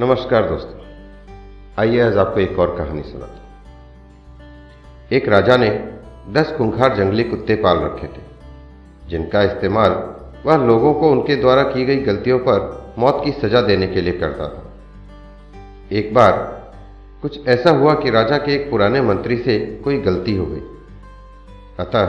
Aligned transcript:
नमस्कार 0.00 0.48
दोस्तों। 0.48 0.80
आइए 1.78 2.00
आज 2.00 2.16
आपको 2.16 2.40
एक 2.40 2.58
और 2.58 2.74
कहानी 2.78 3.02
सुनाता 3.02 3.26
हूँ। 3.26 5.08
एक 5.12 5.28
राजा 5.28 5.56
ने 5.56 5.68
दस 6.32 6.54
खूंखार 6.58 6.96
जंगली 6.96 7.24
कुत्ते 7.24 7.54
पाल 7.54 7.78
रखे 7.78 8.06
थे, 8.06 8.22
जिनका 9.08 9.42
इस्तेमाल 9.42 9.92
वह 10.46 10.56
लोगों 10.56 10.94
को 10.94 11.10
उनके 11.10 11.36
द्वारा 11.36 11.62
की 11.62 11.84
गई 11.84 11.96
गलतियों 11.96 12.38
पर 12.38 12.94
मौत 12.98 13.20
की 13.24 13.32
सजा 13.32 13.60
देने 13.60 13.86
के 13.86 14.00
लिए 14.00 14.12
करता 14.12 14.48
था। 14.48 14.72
एक 15.92 16.14
बार 16.14 16.32
कुछ 17.22 17.48
ऐसा 17.48 17.70
हुआ 17.70 17.94
कि 17.94 18.10
राजा 18.10 18.38
के 18.38 18.54
एक 18.54 18.70
पुराने 18.70 19.02
मंत्री 19.02 19.36
से 19.36 19.80
कोई 19.84 19.98
गलती 19.98 20.36
हो 20.36 20.46
गई। 20.46 20.62
अतः 21.80 22.04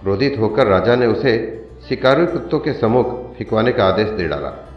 क्रोधित 0.00 0.38
होकर 0.38 0.66
राजा 0.66 0.96
ने 0.96 1.06
उसे 1.06 1.36
शिकारी 1.88 2.26
कुत्तों 2.26 2.58
के 2.58 2.72
सम्मुख 2.72 3.36
फिकवाने 3.36 3.72
का 3.72 3.84
आदेश 3.84 4.08
दे 4.08 4.28
डाला। 4.28 4.67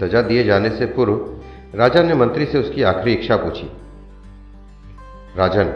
सजा 0.00 0.22
दिए 0.22 0.44
जाने 0.44 0.70
से 0.70 0.86
पूर्व 0.86 1.78
राजा 1.78 2.02
ने 2.02 2.14
मंत्री 2.14 2.46
से 2.46 2.58
उसकी 2.58 2.82
आखिरी 2.82 3.12
इच्छा 3.12 3.36
पूछी। 3.36 3.70
राजन, 5.36 5.72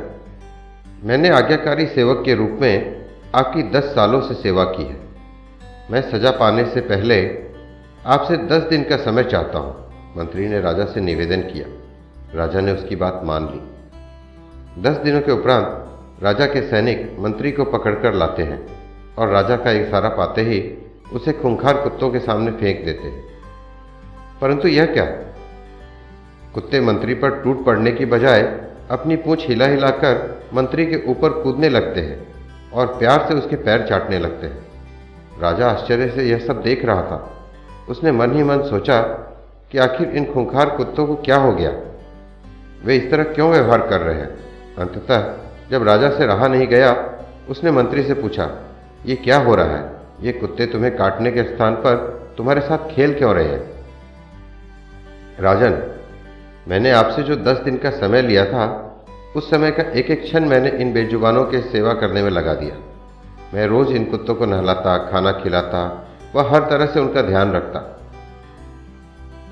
मैंने 1.05 1.29
आज्ञाकारी 1.29 1.87
सेवक 1.87 2.23
के 2.25 2.35
रूप 2.35 2.59
में 2.61 3.07
आपकी 3.35 3.63
दस 3.71 3.85
सालों 3.85 4.21
से 4.21 4.35
सेवा 4.35 4.65
की 4.65 4.85
है। 4.85 4.97
मैं 5.91 6.01
सजा 6.11 6.31
पाने 6.31 6.65
से 6.65 6.81
पहले 6.81 7.19
आपसे 8.07 8.37
दस 8.37 8.63
दिन 8.63 8.83
का 8.83 8.97
समय 8.97 9.25
चाहता 9.25 9.59
हूँ, 9.59 9.75
मंत्री 10.17 10.49
ने 10.49 10.61
राजा 10.61 10.85
से 10.85 11.01
निवेदन 11.01 11.41
किया। 11.43 11.67
राजा 12.35 12.61
ने 12.61 12.73
उसकी 12.73 12.97
बात 12.97 13.21
मान 13.25 13.45
ली। 13.45 14.83
दस 14.83 14.97
दिनों 14.97 15.21
के 15.21 15.33
उपरांत 15.33 16.23
राजा 16.23 16.47
के 16.47 16.63
सैनिक 16.63 17.17
मंत्री 17.19 17.53
को 17.53 17.65
पकड़कर 17.65 18.15
लाते 18.15 18.43
हैं 18.43 18.61
और 19.19 19.29
राजा 19.29 19.57
का 19.57 19.71
इशारा 19.71 20.09
पाते 20.09 20.43
ही 20.43 20.61
उसे 21.13 21.33
खूंखार 21.33 21.77
कुत्तों 21.77 22.11
के 22.11 22.19
सामने 22.19 22.51
फेंक 22.51 22.85
देते 22.85 23.09
हैं। 23.09 23.36
परंतु 24.41 24.69
यह 24.69 24.87
क्या? 24.87 25.05
कुत्ते 26.55 26.81
मंत्री 26.81 27.15
पर 27.15 27.31
टूट 27.31 27.65
पड़ने 27.65 27.93
की 27.93 28.05
बजाय 28.05 28.43
अपनी 28.91 29.17
पूंछ 29.17 29.49
हिला 29.49 29.67
हिलाकर 29.67 30.43
मंत्री 30.55 30.87
के 30.87 31.11
ऊपर 31.11 31.31
कूदने 31.31 31.69
लगते 31.69 32.01
हैं 32.01 32.27
और 32.73 32.87
प्यार 32.87 33.25
से 33.29 33.35
उसके 33.35 33.57
पैर 33.57 33.87
चाटने 33.87 34.19
लगते 34.19 34.47
हैं। 34.47 34.67
राजा 35.41 35.69
आश्चर्य 35.69 36.09
से 36.09 36.25
यह 36.25 36.39
सब 36.39 36.63
देख 36.63 36.85
रहा 36.85 37.03
था। 37.03 37.33
उसने 37.89 38.13
मन 38.13 38.33
ही 38.33 38.43
मन 38.43 38.63
सोचा 38.63 39.01
कि 39.73 39.79
आखिर 39.79 40.09
इन 40.09 40.33
खूंखार 40.33 40.71
कुत्तों 40.71 41.07
को 41.07 41.15
क्या 41.15 41.37
हो 41.37 41.53
गया? 41.53 41.71
वे 42.85 42.97
इस 42.97 43.11
तरह 43.11 43.25
क्यों 43.25 43.51
व्यवहार 43.51 43.89
कर 43.89 44.01
रहे 44.01 44.17
हैं? 44.17 44.39
अंततः 44.79 45.35
जब 45.71 45.83
राजा 45.83 46.11
से 46.11 46.27
रहा 46.27 46.49
नहीं 46.49 46.67
गया, 46.67 47.13
उसने 47.51 47.71
मंत्री 47.71 48.03
से 48.03 48.15
पूछा, 48.15 48.51
ये 49.07 49.17
क्या 49.17 49.39
हो 49.39 49.55
रहा 49.55 49.77
है? 49.77 49.91
ये 50.21 50.33
कुत्ते 50.33 50.67
तुम्हें 50.67 50.97
काटने 50.97 51.31
के 51.31 51.43
स्थान 51.43 51.75
पर 51.75 51.97
तुम्हारे 52.37 52.61
साथ 52.61 52.79
खेल 52.79 53.15
क्यों 53.15 53.35
रहे 53.35 53.49
हैं? 53.49 53.76
राजन, 55.41 55.97
मैंने 56.69 56.91
आपसे 56.91 57.23
जो 57.23 57.37
दस 57.37 57.59
दिन 57.59 57.77
का 57.77 57.91
समय 57.91 58.23
लिया 58.23 58.45
था, 58.45 58.83
उस 59.37 59.51
समय 59.51 59.71
का 59.71 59.83
एक 59.83 60.11
एक 60.11 60.23
क्षण 60.23 60.45
मैंने 60.45 60.69
इन 60.69 60.93
बेजुबानों 60.93 61.45
के 61.45 61.61
सेवा 61.61 61.93
करने 61.93 62.23
में 62.23 62.31
लगा 62.31 62.55
दिया। 62.55 62.77
मैं 63.55 63.67
रोज 63.67 63.91
इन 63.91 64.05
कुत्तों 64.05 64.35
को 64.35 64.47
नहलाता, 64.47 65.11
खाना 65.11 65.33
खिलाता 65.33 66.09
व 66.35 66.41
हर 66.41 66.61
तरह 66.61 66.87
से 66.87 67.01
उनका 67.01 67.23
ध्यान 67.23 67.53
रखता। 67.53 68.01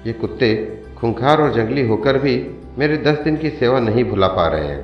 ये 0.07 0.13
कुत्ते 0.13 0.83
खुंखार 0.99 1.41
और 1.41 1.53
जंगली 1.53 1.89
होकर 1.89 2.19
भी 2.19 2.51
मेरे 2.79 2.97
दस 2.97 3.19
दिन 3.19 3.37
की 3.37 3.51
सेवा 3.51 3.81
नहीं 3.81 4.05
भुला 4.05 4.29
पा 4.29 4.47
रहे 4.47 4.67
हैं। 4.67 4.83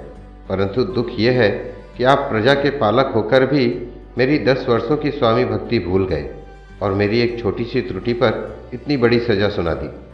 परंतु 0.49 0.85
दुख 0.85 1.07
यह 1.19 1.33
है 1.33 1.51
कि 1.97 2.05
आप 2.05 2.19
प्रजा 2.19 2.55
के 2.55 2.71
पालक 2.71 3.13
होकर 3.15 3.47
भी 3.47 3.89
मेरी 4.19 4.39
दस 4.39 4.67
वर्षों 4.69 4.97
की 4.97 5.11
स्वामी 5.11 5.45
भक्ति 5.45 5.79
भूल 5.79 6.07
गए 6.07 6.35
और 6.83 6.93
मेरी 6.93 7.21
एक 7.21 7.43
छोटी 7.43 7.65
सी 7.65 7.81
त्रुटि 7.81 8.13
पर 8.13 8.57
इतनी 8.75 8.97
बड़ी 8.97 9.21
सजा 9.21 9.49
सुना 9.49 9.75
दी। 9.75 10.10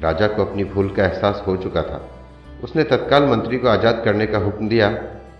राजा 0.00 0.26
को 0.26 0.44
अपनी 0.44 0.64
भूल 0.64 0.88
का 0.88 1.04
एहसास 1.04 1.42
हो 1.46 1.56
चुका 1.56 1.82
था। 1.82 2.00
उसने 2.64 2.82
तत्काल 2.84 3.26
मंत्री 3.26 3.58
को 3.58 3.68
आज़ाद 3.68 4.02
करने 4.04 4.26
का 4.26 4.38
हुक्म 4.38 4.68
दिया 4.68 4.88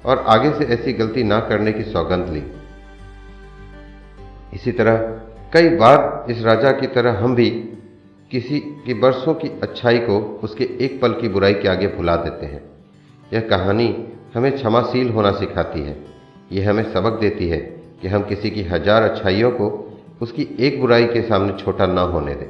और 0.06 0.24
आगे 0.28 0.50
से 0.52 0.64
ऐसी 0.74 0.92
गलती 0.92 1.22
ना 1.24 1.38
करने 1.40 1.72
की 1.72 1.82
सौगंध 1.82 2.28
ली। 2.28 2.42
इसी 4.54 4.72
तरह 4.72 4.96
कई 5.52 5.68
बार 5.76 6.30
इस 6.30 6.42
राजा 6.44 6.72
की 6.72 6.86
तरह 6.86 7.18
हम 7.18 7.34
भी 7.34 7.48
किसी 8.30 8.58
की 8.86 8.94
बरसों 8.94 9.34
की 9.34 9.48
अच्छाई 9.62 9.98
को 9.98 10.18
उसके 10.42 10.64
एक 10.80 11.00
पल 11.02 11.12
की 11.12 11.28
बुराई 11.28 11.54
के 11.54 11.68
आगे 11.68 11.86
भुला 11.88 12.16
देते 12.16 12.46
हैं। 12.46 12.62
यह 13.32 13.40
कहानी 13.40 13.94
हमें 14.34 14.50
क्षमाशील 14.52 15.10
होना 15.10 15.32
सिखाती 15.32 15.80
है। 15.80 15.96
यह 16.52 16.68
हमें 16.70 16.82
सबक 16.92 17.20
देती 17.20 17.48
है 17.48 17.58
कि 18.02 18.08
हम 18.08 18.22
किसी 18.22 18.50
की 18.50 18.62
हज़ार 18.62 19.02
अच्छाइयों 19.02 19.50
को 19.50 19.68
उसकी 20.22 20.48
एक 20.60 20.80
बुराई 20.80 21.04
के 21.06 21.22
सामने 21.22 21.52
छोटा 21.58 21.86
ना 21.86 22.00
होने 22.08 22.34
दें। 22.34 22.48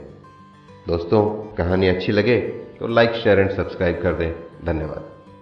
दोस्तों 0.89 1.23
कहानी 1.55 1.89
अच्छी 1.89 2.13
लगे 2.13 2.39
तो 2.79 2.87
लाइक 2.89 3.13
शेयर 3.15 3.41
एंड 3.41 3.51
सब्सक्राइब 3.51 4.03
कर 4.03 4.13
दें। 4.13 4.33
धन्यवाद। 4.65 5.12